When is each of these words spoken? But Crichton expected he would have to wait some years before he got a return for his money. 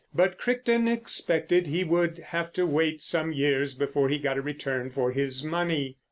But 0.15 0.39
Crichton 0.39 0.87
expected 0.87 1.67
he 1.67 1.83
would 1.83 2.17
have 2.17 2.51
to 2.53 2.65
wait 2.65 3.03
some 3.03 3.31
years 3.31 3.75
before 3.75 4.09
he 4.09 4.17
got 4.17 4.35
a 4.39 4.41
return 4.41 4.89
for 4.89 5.11
his 5.11 5.43
money. 5.43 5.95